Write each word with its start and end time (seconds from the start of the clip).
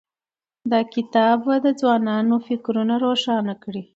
دا 0.71 0.79
کتاب 0.93 1.37
به 1.45 1.55
د 1.65 1.67
ځوانانو 1.79 2.35
فکرونه 2.47 2.93
روښانه 3.05 3.53
کړي. 3.63 3.83